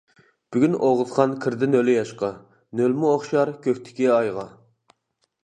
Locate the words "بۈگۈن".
0.55-0.77